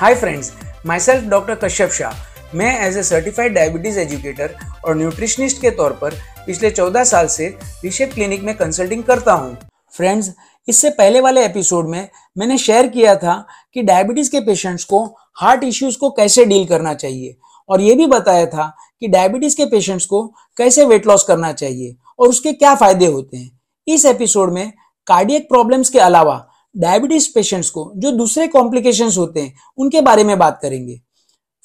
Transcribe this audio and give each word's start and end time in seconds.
Hi 0.00 0.14
friends 0.14 0.52
myself 1.00 1.24
doctor 1.24 1.54
Kashyap 1.54 1.90
Shah 1.90 2.56
मैं 2.56 2.86
as 2.86 2.96
a 2.98 3.02
certified 3.02 3.54
diabetes 3.54 3.98
educator 3.98 4.54
और 4.84 4.96
nutritionist 4.96 5.60
के 5.62 5.70
तौर 5.70 5.92
पर 5.92 6.14
पिछले 6.46 6.70
14 6.70 7.04
साल 7.04 7.26
से 7.26 7.46
रिशेप 7.84 8.12
क्लिनिक 8.14 8.42
में 8.42 8.56
कंसल्टिंग 8.56 9.02
करता 9.04 9.32
हूँ। 9.32 9.56
फ्रेंड्स 9.96 10.30
इससे 10.68 10.90
पहले 10.90 11.20
वाले 11.20 11.44
एपिसोड 11.44 11.88
में 11.88 12.08
मैंने 12.38 12.58
शेयर 12.58 12.86
किया 12.86 13.16
था 13.16 13.46
कि 13.74 13.82
डायबिटीज़ 13.82 14.30
के 14.30 14.40
पेशेंट्स 14.40 14.84
को 14.84 15.04
हार्ट 15.34 15.64
इश्यूज़ 15.64 15.98
को 15.98 16.10
कैसे 16.10 16.44
डील 16.44 16.66
करना 16.66 16.94
चाहिए 16.94 17.36
और 17.68 17.80
ये 17.80 17.94
भी 17.94 18.06
बताया 18.06 18.46
था 18.46 18.76
कि 19.00 19.08
डायबिटीज़ 19.08 19.56
के 19.56 19.66
पेशेंट्स 19.66 20.06
को 20.06 20.26
कैसे 20.56 20.84
वेट 20.84 21.06
लॉस 21.06 21.24
करना 21.24 21.52
चाहिए 21.52 21.96
और 22.18 22.28
उसके 22.28 22.52
क्या 22.52 22.74
फ़ायदे 22.74 23.06
होते 23.06 23.36
हैं। 23.36 23.60
इस 23.88 24.04
एपिसोड 24.04 24.52
में 24.52 24.72
कार्डियक 25.06 25.48
प्रॉब्लम्स 25.48 25.88
के 25.88 25.98
अलावा 25.98 26.47
डायबिटीज़ 26.78 27.28
पेशेंट्स 27.34 27.70
को 27.70 27.92
जो 27.96 28.10
दूसरे 28.10 28.48
कॉम्प्लिकेशंस 28.48 29.18
होते 29.18 29.40
हैं, 29.40 29.54
उनके 29.78 30.00
बारे 30.00 30.24
में 30.24 30.38
बात 30.38 30.58
करेंगे। 30.62 31.00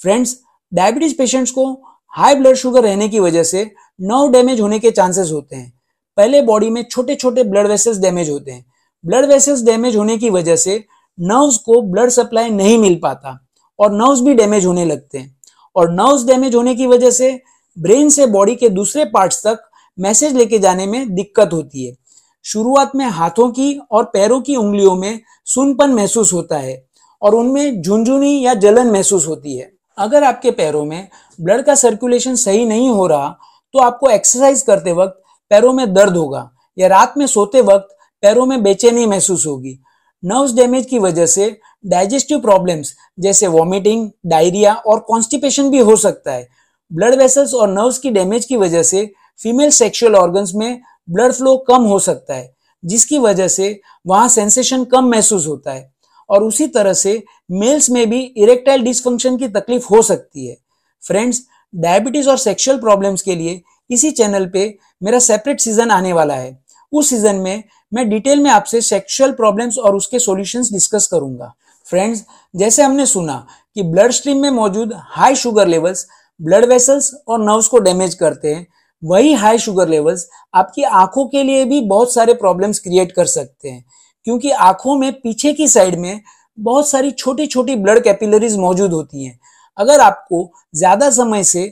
फ्रेंड्स, 0.02 0.40
डायबिटीज़ 0.74 1.18
पेशेंट्स 1.18 1.52
को 1.52 1.82
हाई 2.08 2.36
ब्लड 2.36 2.56
शुगर 2.56 2.84
रहने 2.84 3.10
की 3.10 3.20
वजह 3.20 3.44
से 3.44 3.72
नर्व 4.02 4.32
डैमेज 4.32 4.62
होने 4.62 4.80
के 4.80 4.92
चांसेस 4.92 5.32
होते 5.32 5.56
हैं। 5.56 5.74
पहले 6.18 6.42
बॉडी 6.42 6.70
में 6.70 6.84
छोटे 6.84 7.16
छोटे 7.16 7.44
ब्लड 7.44 7.68
वेसल्स 7.68 7.98
डैमेज 7.98 8.30
होते 8.30 8.52
हैं। 8.52 8.66
ब्लड 9.06 9.26
वेसल्स 9.26 9.64
डैमेज 9.64 9.96
होने 9.96 10.18
की 10.18 10.30
वजह 10.30 10.56
से 10.56 10.86
नर्व्स 11.20 11.58
को 11.58 11.82
ब्लड 11.82 12.10
सप्लाई 12.10 12.50
नहीं 12.50 12.78
मिल 12.78 13.00
पाता 13.04 13.48
और 13.80 13.92
नर्व्स 13.92 14.22
भी 14.22 14.34
डैमेज 14.34 14.66
होने 14.66 14.86
लगते 14.86 15.18
हैं। 15.18 15.40
और 15.76 15.92
नर्व्स 15.92 16.24
डैमेज 16.24 16.56
होने 16.56 16.76
की 16.76 16.88
वजह 16.88 17.12
से 17.12 17.42
ब्रेन 17.80 18.10
से 18.10 18.26
बॉडी 18.26 18.56
के 18.56 18.70
दूसरे 18.70 19.06
पार्ट्स 19.06 19.48
तक 19.48 19.60
मैसेज 20.00 20.34
लेके 20.34 20.60
जाने 20.60 20.86
में 20.86 21.16
दिक्कत 21.16 21.50
होती 21.54 21.86
है। 21.86 22.03
शुरुआत 22.46 22.92
में 22.96 23.06
हाथों 23.06 23.50
की 23.50 23.78
और 23.92 24.04
पैरों 24.04 24.40
की 24.42 24.56
उंगलियों 24.56 24.96
में 24.96 25.20
सुनपन 25.46 25.92
महसूस 25.92 26.34
होता 26.34 26.58
है 26.58 26.82
और 27.22 27.36
उनमें 27.36 27.82
झुंझुनी 27.82 28.40
या 28.46 28.54
जलन 28.54 28.92
महसूस 28.92 29.28
होती 29.28 29.58
है। 29.58 29.72
अगर 29.98 30.24
आपके 30.24 30.52
पैरों 30.52 30.84
में 30.86 31.08
ब्लड 31.40 31.66
का 31.66 31.76
सर्कुलेशन 31.76 32.36
सही 32.36 32.66
नहीं 32.66 32.90
हो 32.90 33.08
रहा 33.08 33.30
तो 33.74 33.80
आपको 33.80 34.10
एक्सरसाइज 34.10 34.62
करते 34.62 34.92
वक्त 34.92 35.22
पैरों 35.52 35.74
में 35.74 35.94
दर्द 35.94 36.18
होगा 36.18 36.50
या 36.78 36.88
रात 36.88 37.14
में 37.18 37.26
सोते 37.28 37.62
वक्त 37.62 37.98
पैरों 38.24 38.46
में 38.46 38.62
बेचैनी 38.64 39.06
महसूस 39.06 39.46
होगी। 39.48 39.78
नर्व्स 40.24 40.54
डैमेज 40.54 40.86
की 40.86 41.00
वजह 41.00 41.26
से 41.26 41.58
डाइजेस्टिव 41.86 42.40
प्रॉब्लम्स 42.40 42.94
जैसे 43.20 43.48
वॉमिटिंग 43.48 44.10
डायरिया 44.26 44.74
और 44.76 45.00
कॉन्स्टिपेशन 45.00 45.70
भी 45.70 45.80
हो 45.80 45.96
सकता 45.96 46.32
है। 46.32 46.48
ब्लड 46.92 47.16
वेसल्स 47.16 47.54
और 47.54 47.68
नर्व्स 47.70 47.98
की 48.00 48.10
डैमेज 48.10 48.46
की 48.46 48.56
वजह 48.58 48.84
से 48.84 49.06
फीमेल 49.40 49.70
सेक्सुअल 49.72 50.16
ऑर्गन्स 50.16 50.54
में 50.56 50.82
ब्लड 51.10 51.32
फ्लो 51.32 51.56
कम 51.68 51.84
हो 51.84 52.00
सकता 52.00 52.34
है, 52.34 52.54
जिसकी 52.84 53.18
वजह 53.20 53.48
से 53.48 53.80
वहाँ 54.08 54.28
सेंसेशन 54.30 54.84
कम 54.86 55.10
महसूस 55.10 55.48
होता 55.48 55.72
है 55.72 55.92
और 56.30 56.44
उसी 56.44 56.68
तरह 56.68 56.94
से 56.94 57.22
मेल्स 57.52 57.90
में 57.90 58.10
भी 58.10 58.20
इरेक्टाइल 58.20 58.84
डिसफंक्शन 58.84 59.38
की 59.38 59.48
तकलीफ़ 59.50 59.88
हो 59.88 60.02
सकती 60.02 60.48
है। 60.48 60.58
फ्रेंड्स, 61.04 61.44
डायबिटीज़ 61.74 62.30
और 62.30 62.38
सेक्सुअल 62.38 62.78
प्रॉब्लम्स 62.80 63.22
के 63.22 63.36
लिए 63.36 63.62
इसी 63.90 64.12
चैनल 64.12 64.46
पे 64.46 64.66
मेरा 65.04 65.20
सेपरेट 65.20 65.60
सीज़न 65.60 65.92
आने 65.92 66.14
वाला 66.14 66.34
है। 66.34 66.58
उस 66.94 67.10
सीज़न 67.10 67.36
में 67.36 67.64
मैं 67.92 68.10
डिटेल 68.10 68.40
में 68.40 68.50
आपसे 68.52 68.82
सेक्सुअल 68.82 69.32
प्रॉब्लम्स 69.32 69.78
और 69.78 69.96
उसके 69.96 70.20
सॉल्यूशंस 70.20 70.72
डिस्कस 70.72 71.08
करूँगा। 71.08 71.54
फ्रेंड्स, 71.88 72.24
जैसे 72.54 72.84
हमने 72.84 73.06
सुना 73.06 73.46
कि 73.76 73.84
ब्लड 73.84 74.12
स्ट्रीम 74.12 74.42
में 74.42 74.50
मौजूद 74.52 74.94
high 74.96 75.36
sugar 75.36 75.68
levels, 75.68 76.06
blood 76.40 76.66
vessels 76.66 77.14
और 77.28 77.40
नर्व्स 77.40 77.68
को 77.68 77.80
डैमेज 77.80 78.14
करते 78.14 78.54
हैं 78.54 78.68
वही 79.04 79.34
हाई 79.34 79.58
शुगर 79.58 79.88
लेवल्स 79.90 80.28
आपकी 80.54 80.84
आँखों 80.84 81.26
के 81.28 81.44
लिए 81.44 81.66
भी 81.66 81.82
बहुत 81.84 82.14
सारे 82.14 82.34
प्रॉब्लम्स 82.36 82.80
क्रिएट 82.80 83.12
कर 83.12 83.26
सकते 83.28 83.70
हैं। 83.70 83.84
क्योंकि 84.26 84.52
आँखों 84.52 84.96
में 84.96 85.12
पीछे 85.14 85.54
की 85.54 85.68
साइड 85.68 85.96
में 86.00 86.22
बहुत 86.58 86.90
सारी 86.90 87.12
छोटी 87.12 87.48
छोटी 87.48 87.76
ब्लड 87.76 88.04
कैपिलरीज 88.04 88.58
मौजूद 88.58 88.94
होती 88.94 89.26
हैं। 89.26 89.40
अगर 89.78 90.00
आपको 90.02 90.50
ज़्यादा 90.76 91.10
समय 91.12 91.44
से 91.44 91.66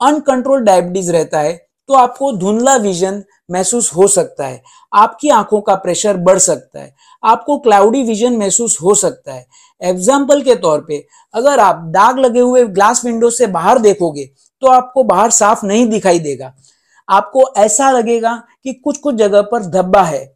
अनकंट्रोल 0.00 0.62
डायबिटीज़ 0.62 1.12
रहता 1.12 1.40
है 1.40 1.52
तो 1.88 1.94
आपको 1.94 2.30
धुंधला 2.32 2.74
विजन 2.76 3.22
महसूस 3.50 3.90
हो 3.92 4.06
सकता 4.08 4.46
है। 4.46 4.62
आपकी 4.92 5.28
आँखों 5.30 5.60
का 5.60 5.74
प्रेशर 5.76 6.16
बढ़ 6.18 6.38
सकता 6.38 6.80
है। 6.80 6.94
आपको 7.22 7.58
क्लाउडी 7.58 8.02
विजन 8.02 8.36
महसूस 8.36 8.76
हो 8.82 8.94
सकता 8.94 9.32
है। 9.32 9.46
एग्ज़ाम्पल 9.80 10.42
के 10.42 10.54
तौर 10.56 10.84
पे, 10.88 11.04
अगर 11.34 11.60
आप 11.60 11.82
दाग 11.88 12.18
लगे 12.18 12.40
हुए 12.40 12.64
ग्लास 12.66 13.04
विंडो 13.04 13.30
से 13.30 13.46
बाहर 13.48 13.78
देखोगे 13.80 14.24
तो 14.62 14.66
आपको 14.68 15.02
बाहर 15.04 15.30
साफ़ 15.32 15.64
नहीं 15.66 15.86
दिखाई 15.88 16.18
देगा। 16.20 16.52
आपको 17.08 17.52
ऐसा 17.56 17.90
लगेगा 17.90 18.42
कि 18.64 18.72
कुछ 18.74 18.98
कुछ 18.98 19.14
जगह 19.14 19.42
पर 19.42 19.64
धब्बा 19.64 20.02
है। 20.02 20.34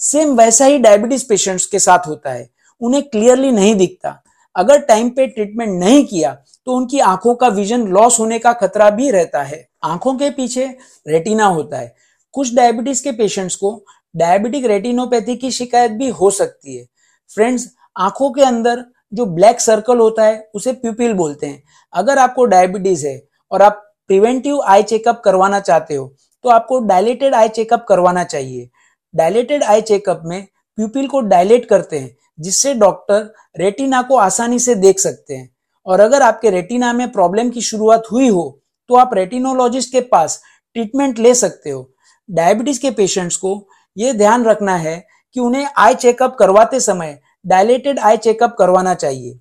सेम 0.00 0.36
वैसा 0.36 0.64
ही 0.64 0.78
डायबिटीज़ 0.78 1.28
पेशेंट्स 1.28 1.66
के 1.66 1.78
साथ 1.78 2.06
होता 2.06 2.30
है। 2.30 2.48
उन्हें 2.80 3.02
क्लियरली 3.02 3.50
नहीं 3.52 3.74
दिखता। 3.74 4.22
अगर 4.56 4.78
टाइम 4.78 5.10
पे 5.10 5.26
ट्रीटमेंट 5.26 5.78
नहीं 5.80 6.04
किया 6.04 6.32
तो 6.66 6.72
उनकी 6.72 6.98
आँखों 6.98 7.34
का 7.34 7.48
विजन 7.48 7.86
लॉस 7.86 8.18
होने 8.20 8.38
का 8.38 8.52
खतरा 8.52 8.88
भी 8.90 9.10
रहता 9.10 9.42
है। 9.42 9.68
आँखों 9.84 10.14
के 10.14 10.30
पीछे 10.30 10.66
रेटिना 11.08 11.46
होता 11.46 11.78
है। 11.78 11.94
कुछ 12.34 12.54
डायबिटीज़ 12.54 13.02
के 13.04 13.12
पेशेंट्स 13.12 13.56
को 13.56 13.84
डायबिटिक 14.16 14.66
रेटिनोपैथी 14.66 15.36
की 15.36 15.50
शिकायत 15.50 15.90
भी 15.90 16.08
हो 16.08 16.30
सकती 16.30 16.76
है। 16.76 16.84
फ्रेंड्स 17.30 17.68
आँखों 17.96 18.30
के 18.30 18.42
अंदर 18.42 18.84
जो 19.14 19.26
ब्लैक 19.26 19.60
सर्कल 19.60 19.98
होता 19.98 20.24
है, 20.24 20.50
उसे 20.54 20.72
प्यूपिल 20.72 21.12
बोलते 21.12 21.46
हैं। 21.46 21.62
अगर 21.92 22.18
आपको 22.18 22.44
डायबिटीज़ 22.44 23.06
है 23.06 23.22
और 23.50 23.62
आप 23.62 23.91
प्रिवेंटिव 24.10 24.60
आई 24.62 24.82
चेकअप 24.82 25.20
करवाना 25.24 25.60
चाहते 25.60 25.94
हो 25.94 26.06
तो 26.44 26.48
आपको 26.50 26.78
डायलेटेड 26.80 27.34
आई 27.34 27.48
चेकअप 27.48 27.84
करवाना 27.88 28.24
चाहिए। 28.24 28.68
डायलेटेड 29.14 29.62
आई 29.62 29.80
चेकअप 29.82 30.22
में 30.24 30.46
प्यूपिल 30.78 31.06
को 31.08 31.20
डायलेट 31.22 31.68
करते 31.68 31.98
हैं, 31.98 32.16
जिससे 32.38 32.74
डॉक्टर 32.74 33.32
रेटिना 33.58 34.02
को 34.02 34.16
आसानी 34.16 34.58
से 34.58 34.74
देख 34.74 34.98
सकते 34.98 35.34
हैं। 35.34 35.48
और 35.86 36.00
अगर 36.00 36.22
आपके 36.22 36.50
रेटिना 36.50 36.92
में 36.92 37.10
प्रॉब्लम 37.12 37.50
की 37.50 37.60
शुरुआत 37.60 38.02
हुई 38.12 38.28
हो 38.28 38.62
तो 38.90 38.96
आप 38.96 39.14
रेटिनोलॉजिस्ट 39.14 39.92
के 39.92 40.00
पास 40.02 40.40
ट्रीटमेंट 40.76 41.18
ले 41.18 41.34
सकते 41.34 41.70
हो। 41.70 41.88
डायबिटीज़ 42.28 42.80
के 42.80 42.90
पेशेंट्स 42.90 43.36
को 43.36 43.66
यह 43.96 44.12
ध्यान 44.12 44.44
रखना 44.44 44.76
है 44.76 45.04
कि 45.36 45.40
उन्हें 45.40 45.68
आई 45.78 45.94
चेकअप 45.94 46.36
करवाते 46.38 46.80
समय 46.80 47.18
डायलेटेड 47.46 47.98
आई 47.98 48.16
चेकअप 48.16 48.54
करवाना 48.58 48.94
चाहिए। 48.94 49.38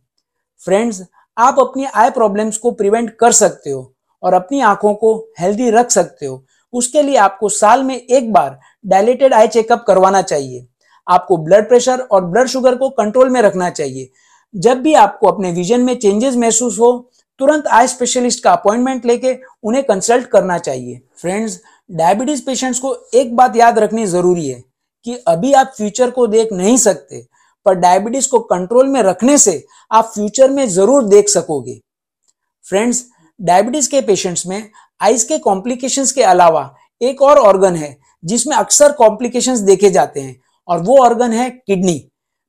फ्रेंड्स 0.65 1.01
आप 1.37 1.59
अपनी 1.59 1.85
आई 1.85 2.09
प्रॉब्लम्स 2.09 2.57
को 2.57 2.71
प्रिवेंट 2.71 3.15
कर 3.15 3.31
सकते 3.31 3.69
हो। 3.69 3.93
और 4.23 4.33
अपनी 4.33 4.59
आँखों 4.61 4.93
को 4.93 5.15
हेल्दी 5.39 5.69
रख 5.69 5.91
सकते 5.91 6.25
हो। 6.25 6.43
उसके 6.73 7.01
लिए 7.01 7.15
आपको 7.17 7.49
साल 7.49 7.83
में 7.83 7.95
एक 7.95 8.31
बार 8.33 8.59
डायलेटेड 8.85 9.33
आई 9.33 9.47
चेकअप 9.47 9.83
करवाना 9.87 10.21
चाहिए। 10.23 10.65
आपको 11.07 11.37
ब्लड 11.37 11.67
प्रेशर 11.67 11.99
और 12.01 12.25
ब्लड 12.25 12.47
शुगर 12.47 12.75
को 12.75 12.89
कंट्रोल 12.91 13.29
में 13.29 13.41
रखना 13.41 13.69
चाहिए। 13.69 14.09
जब 14.53 14.81
भी 14.81 14.93
आपको 14.95 15.27
अपने 15.27 15.51
विजन 15.51 15.81
में 15.81 15.95
चेंजेस 15.95 16.35
महसूस 16.35 16.79
हो, 16.79 16.91
तुरंत 17.39 17.67
आई 17.67 17.87
स्पेशलिस्ट 17.87 18.43
का 18.43 18.51
अपॉइंटमेंट 18.51 19.05
लेके 19.05 19.35
उन्हें 19.63 19.83
कंसल्ट 19.83 20.27
करना 20.27 20.57
चाहिए। 20.57 20.99
फ्रेंड्स 21.17 21.59
डायबिटीज़ 21.89 22.45
पेशेंट्स 22.45 22.79
को 22.79 22.95
एक 23.13 23.35
बात 23.35 23.55
याद 23.55 23.79
रखनी 23.79 24.05
ज़रूरी 24.07 24.47
है 24.47 24.63
कि 25.05 25.15
अभी 25.27 25.53
आप 25.53 25.73
फ्यूचर 25.77 26.11
को 26.11 26.27
देख 26.27 26.51
नहीं 26.53 26.77
सकते, 26.77 27.25
पर 27.65 27.75
डायबिटीज़ 27.75 28.29
को 28.29 28.39
कंट्रोल 28.41 28.87
में 28.87 29.01
रखने 29.03 29.37
से 29.37 29.63
आप 29.91 30.11
फ्यूचर 30.13 30.49
में 30.49 30.67
ज़रूर 30.69 31.03
देख 31.05 31.29
सकोगे। 31.29 31.79
फ्रेंड्स 32.65 33.05
डायबिटीज़ 33.41 33.89
के 33.89 34.01
पेशेंट्स 34.01 34.45
में 34.47 34.69
आइज़ 35.01 35.27
के 35.27 35.37
कॉम्प्लिकेशंस 35.39 36.11
के 36.11 36.23
अलावा 36.23 36.73
एक 37.01 37.21
और 37.21 37.37
ऑर्गन 37.39 37.75
है, 37.75 37.97
जिसमें 38.23 38.55
अक्सर 38.55 38.91
कॉम्प्लिकेशंस 38.91 39.59
देखे 39.59 39.89
जाते 39.89 40.19
हैं, 40.19 40.35
और 40.67 40.81
वो 40.81 40.97
ऑर्गन 40.97 41.31
है 41.31 41.49
किडनी। 41.49 42.01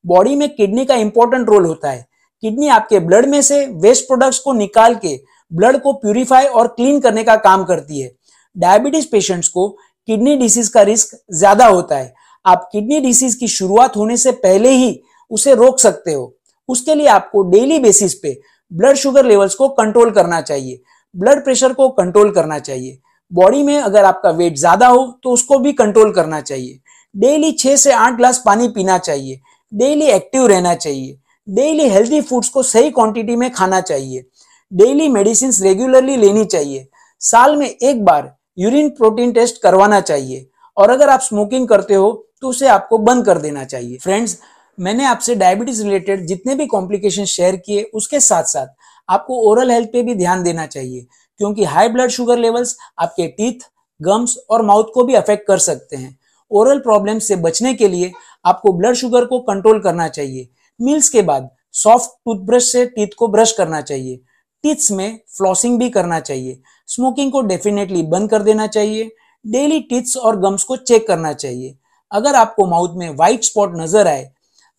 बॉडी 0.04 0.34
में 0.36 0.48
किडनी 0.48 0.84
का 0.84 0.94
इंपॉर्टेंट 0.94 1.48
रोल 1.48 1.66
होता 1.66 1.90
है। 1.90 2.06
किडनी 2.42 2.68
आपके 2.68 2.98
ब्लड 3.00 3.26
में 3.26 3.40
से 3.42 3.64
वेस्ट 3.76 4.06
प्रोडक्ट्स 4.06 4.38
को 4.38 4.52
निकाल 4.52 4.94
के 4.94 5.16
ब्लड 5.52 5.80
को 5.82 5.92
प्यूरिफाई 5.92 6.46
और 6.46 6.68
क्लीन 6.68 7.00
करने 7.00 7.24
का 7.24 7.36
काम 7.38 7.64
करती 7.64 8.00
है। 8.00 8.10
डायबिटीज़ 8.56 9.06
पेशेंट्स 9.12 9.48
को 9.48 9.68
किडनी 10.08 10.36
डिसीज 10.36 10.68
का 10.68 10.82
रिस्क 10.82 11.16
ज़्यादा 11.32 11.66
होता 11.66 11.96
है। 11.96 12.12
आप 12.44 12.68
किडनी 12.72 13.00
डिसीज 13.00 13.34
की 13.34 13.48
शुरुआत 13.48 13.96
होने 13.96 14.16
से 14.16 14.32
पहले 14.32 14.70
ही 14.70 15.00
उसे 15.30 15.54
रोक 15.54 15.78
सकते 15.78 16.12
हो। 16.12 16.34
उसके 16.68 16.94
लिए 16.94 17.06
आपको 17.06 17.42
डेली 17.50 17.78
बेसिस 17.78 18.14
पे 18.14 18.32
ब्लड 18.72 18.96
शुगर 18.96 19.24
लेवल्स 19.24 19.54
को 19.54 19.68
कंट्रोल 19.70 20.10
करना 20.10 20.40
चाहिए। 20.40 20.80
ब्लड 21.14 21.42
प्रेशर 21.44 21.72
को 21.72 21.88
कंट्रोल 21.90 22.30
करना 22.30 22.58
चाहिए। 22.60 22.98
बॉडी 23.32 23.62
में 23.62 23.76
अगर 23.78 24.04
आपका 24.04 24.30
वेट 24.32 24.56
ज़्यादा 24.58 24.86
हो 24.86 25.06
तो 25.22 25.30
उसको 25.30 25.58
भी 25.58 25.72
कंट्रोल 25.72 26.12
करना 26.12 26.40
चाहिए। 26.40 26.78
डेली 27.14 27.52
छह 27.54 27.76
से 27.76 27.92
आठ 27.92 28.16
ग्लास 28.16 28.42
पानी 28.46 28.68
पीना 28.68 28.98
चाहिए। 28.98 29.40
डेली 29.72 30.06
एक्टिव 30.06 30.46
रहना 30.46 30.74
चाहिए। 30.76 31.18
डेली 31.48 31.88
हेल्दी 31.88 32.20
फूड्स 32.20 32.48
को 32.48 32.62
सही 32.62 32.90
क्वांटिटी 32.90 33.36
में 33.36 33.50
खाना 33.52 33.80
चाहिए। 33.82 34.24
डेली 34.72 35.08
मेडिसिन 35.08 35.52
रेगुलरली 35.62 36.16
लेनी 36.16 36.44
चाहिए। 36.46 36.86
साल 37.20 37.56
में 37.56 37.68
एक 37.68 38.04
बार 38.04 38.34
यूरिन 38.58 38.88
प्रोटीन 38.90 39.32
टेस्ट 39.32 39.62
करवाना 39.62 40.00
चाहिए। 40.02 40.46
और 40.76 40.90
अगर 40.90 41.08
आप 41.10 41.20
स्मोकिंग 41.20 41.66
करते 41.68 41.94
हो 41.94 42.10
तो 42.42 42.48
उसे 42.48 42.68
आपको 42.68 42.98
बंद 43.00 43.24
कर 43.26 43.38
देना 43.38 43.64
चाहिए। 43.64 43.98
फ्रेंड्स 43.98 44.38
मैंने 44.78 45.04
आपसे 45.04 45.34
डायबिटीज़ 45.34 45.82
रिलेटेड 45.84 46.26
जितने 46.26 46.54
भी 46.54 46.66
कॉम्प्लिकेशन 46.66 47.24
शेयर 47.24 47.56
किए, 47.56 47.82
उसके 47.84 48.20
साथ 48.20 48.44
साथ 48.44 48.66
आपको 49.08 49.40
ओरल 49.50 49.70
हेल्थ 49.70 49.88
पे 49.92 50.02
भी 50.02 50.14
ध्यान 50.14 50.42
देना 50.42 50.66
चाहिए, 50.66 51.06
क्योंकि 51.40 51.64
हाई 51.64 51.88
ब्लड 51.88 52.10
शुगर 52.10 52.38
लेवल्स 52.38 52.76
आपके 52.98 53.26
टीथ 53.28 53.68
गम्स 54.00 54.36
और 54.50 54.62
माउथ 54.62 54.92
को 54.94 55.04
भी 55.04 55.14
अफेक्ट 55.14 55.46
कर 55.46 55.58
सकते 55.58 55.96
हैं। 55.96 56.16
ओरल 56.50 56.78
प्रॉब्लम 56.78 57.18
से 57.18 57.36
बचने 57.36 57.74
के 57.74 57.88
लिए 57.88 58.12
आपको 58.44 58.72
ब्लड 58.72 58.94
शुगर 58.94 59.24
को 59.24 59.38
कंट्रोल 59.40 59.80
करना 59.80 60.08
चाहिए। 60.08 60.48
मील्स 60.80 61.08
के 61.08 61.22
बाद 61.22 61.48
सॉफ्ट 61.74 62.10
टूथब्रश 62.24 62.72
से 62.72 62.84
टीथ 62.86 63.14
को 63.18 63.28
ब्रश 63.28 63.52
करना 63.52 63.80
चाहिए। 63.80 64.20
टीथ्स 64.64 64.90
में 64.92 65.18
फ्लॉसिंग 65.36 65.78
भी 65.78 65.88
करना 65.90 66.18
चाहिए। 66.20 66.60
स्मोकिंग 66.88 67.32
को 67.32 67.42
डेफिनेटली 67.42 68.02
बंद 68.04 68.30
कर 68.30 68.42
देना 68.42 68.66
चाहिए। 68.66 69.10
डेली 69.44 69.80
टीथ्स 69.80 70.16
और 70.16 70.38
गम्स 70.40 70.64
को 70.64 70.76
चेक 70.76 71.06
करना 71.06 71.32
चाहिए। 71.32 71.74
अगर 72.10 72.34
आपको 72.34 72.66
माउथ 72.66 72.96
में 72.96 73.08
व्हाइट 73.10 73.44
स्पॉट 73.44 73.72
नज़र 73.76 74.08
आए 74.08 74.30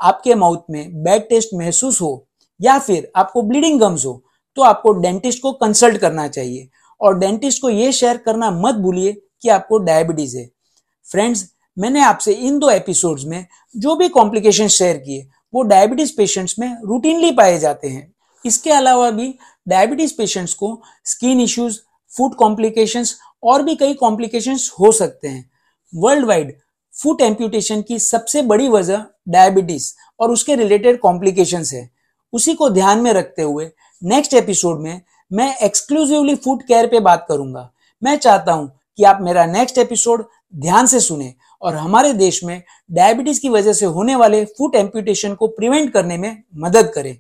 आपके 0.04 0.36
माउथ 0.36 0.70
में 0.70 1.04
बैड 1.04 1.28
टेस्ट 1.30 1.54
महसूस 1.54 2.02
हो 2.02 2.28
या 2.60 2.78
फिर 2.80 3.12
आपको 3.16 3.42
ब्लीडिंग 3.42 3.80
गम्स 3.80 4.06
हो 4.06 4.22
तो 4.58 4.62
आपको 4.62 4.92
डेंटिस्ट 4.94 5.42
को 5.42 5.52
कंसल्ट 5.54 5.98
करना 5.98 6.28
चाहिए। 6.28 6.70
और 7.02 7.18
डेंटिस्ट 7.20 7.62
को 7.62 7.70
यह 7.70 7.92
शेयर 7.92 8.18
करना 8.18 8.50
मत 8.52 8.76
भूलिए 8.76 9.12
कि 9.42 9.50
आपको 9.50 9.78
डायबिटीज़ 9.78 10.38
है। 10.38 10.50
फ्रेंड्स 11.08 11.46
मैंने 11.78 12.02
आपसे 12.02 12.34
इन 12.34 12.60
दो 12.60 12.70
एपिसोड्स 12.70 13.24
में 13.26 13.46
जो 13.76 13.96
भी 13.96 14.08
कॉम्प्लिकेशन 14.10 14.68
शेयर 14.68 14.98
किए, 14.98 15.28
वो 15.54 15.62
डायबिटीज़ 15.64 16.12
पेशेंट्स 16.18 16.56
में 16.60 16.76
रूटीनली 16.84 17.32
पाए 17.32 17.58
जाते 17.60 17.88
हैं। 17.88 18.12
इसके 18.46 18.72
अलावा 18.72 19.10
भी 19.12 19.34
डायबिटीज़ 19.68 20.14
पेशेंट्स 20.18 20.54
को 20.54 20.82
स्किन 21.06 21.42
इश्यूज़ 21.42 21.80
फ़ूड 22.12 22.36
कॉम्प्लिकेशंस 22.36 23.18
और 23.44 23.64
भी 23.64 23.76
कई 23.76 23.94
कॉम्प्लिकेशंस 23.94 24.70
हो 24.80 24.92
सकते 24.92 25.28
हैं। 25.28 25.50
वर्ल्ड 25.94 26.26
वाइड 26.26 26.56
फ़ूड 26.96 27.22
एम्प्यूटेशन 27.22 27.82
की 27.82 28.00
सबसे 28.00 28.42
बड़ी 28.42 28.68
वजह 28.68 29.06
डायबिटीज़ 29.30 29.94
और 30.20 30.32
उसके 30.32 30.56
रिलेटेड 30.56 31.00
कॉम्प्लिकेशंस 31.00 31.74
है। 31.74 31.90
उसी 32.34 32.54
को 32.54 32.70
ध्यान 32.70 33.00
में 33.00 33.14
रखते 33.14 33.42
हुए 33.42 33.72
नेक्स्ट 34.04 34.34
एपिसोड 34.34 34.80
में 34.80 35.02
मैं 35.34 35.58
एक्सक्लूसिवली 35.58 36.36
फ़ूड 36.36 36.64
केयर 36.64 36.88
पे 36.88 37.00
बात 37.00 37.26
करूँगा। 37.30 37.72
मैं 38.04 38.16
चाहता 38.16 38.52
हूँ 38.52 38.80
कि 38.98 39.04
आप 39.04 39.22
मेरा 39.22 39.46
नेक्स्ट 39.46 39.78
एपिसोड 39.78 40.26
ध्यान 40.56 40.86
से 40.86 41.00
सुने 41.00 41.34
और 41.62 41.76
हमारे 41.76 42.14
देश 42.14 42.44
में 42.44 42.64
डायबिटीज़ 42.92 43.42
की 43.42 43.50
वजह 43.50 43.74
से 43.74 43.86
होने 43.86 44.16
वाले 44.16 44.46
फ़ूड 44.46 44.76
एम्प्यूटेशन 44.76 45.34
को 45.34 45.48
प्रिवेंट 45.48 45.94
करने 45.94 46.18
में 46.18 46.44
मदद 46.56 46.92
करें। 46.96 47.18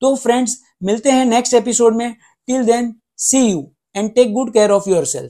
तो 0.00 0.16
फ्रेंड्स, 0.16 0.62
मिलते 0.82 1.10
हैं 1.10 1.24
नेक्स्ट 1.24 1.54
एपिसोड 1.54 1.96
में। 1.96 2.14
Till 2.46 2.64
then 2.64 2.94
see 3.16 3.38
you 3.38 3.70
and 3.96 4.14
take 4.14 4.32
good 4.32 4.52
care 4.52 4.70
of 4.70 4.90
yourself 5.04 5.26